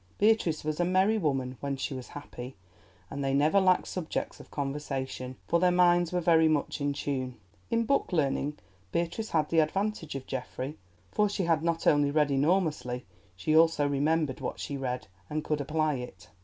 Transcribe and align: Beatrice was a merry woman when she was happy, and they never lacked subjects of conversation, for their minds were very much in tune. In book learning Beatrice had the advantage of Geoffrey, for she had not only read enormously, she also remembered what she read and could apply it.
Beatrice 0.17 0.63
was 0.63 0.79
a 0.79 0.83
merry 0.83 1.19
woman 1.19 1.57
when 1.59 1.77
she 1.77 1.93
was 1.93 2.07
happy, 2.07 2.55
and 3.11 3.23
they 3.23 3.35
never 3.35 3.59
lacked 3.61 3.85
subjects 3.87 4.39
of 4.39 4.49
conversation, 4.49 5.35
for 5.47 5.59
their 5.59 5.69
minds 5.69 6.11
were 6.11 6.19
very 6.19 6.47
much 6.47 6.81
in 6.81 6.91
tune. 6.91 7.35
In 7.69 7.85
book 7.85 8.11
learning 8.11 8.57
Beatrice 8.91 9.29
had 9.29 9.49
the 9.49 9.59
advantage 9.59 10.15
of 10.15 10.25
Geoffrey, 10.25 10.79
for 11.11 11.29
she 11.29 11.43
had 11.43 11.61
not 11.61 11.85
only 11.85 12.09
read 12.09 12.31
enormously, 12.31 13.05
she 13.35 13.55
also 13.55 13.87
remembered 13.87 14.39
what 14.41 14.59
she 14.59 14.75
read 14.75 15.05
and 15.29 15.43
could 15.43 15.61
apply 15.61 15.93
it. 15.97 16.29